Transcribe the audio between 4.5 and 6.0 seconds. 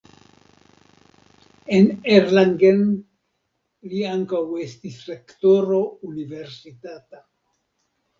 estis rektoro